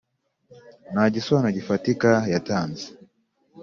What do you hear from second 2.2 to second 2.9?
yatanze.